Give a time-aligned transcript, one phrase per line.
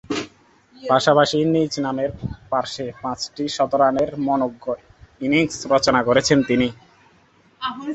[0.75, 2.11] পাশাপাশি নিজ নামের
[2.51, 4.65] পার্শ্বে পাঁচটি শতরানের মনোজ্ঞ
[5.21, 6.67] ইনিংস রচনা করেছেন তিনি।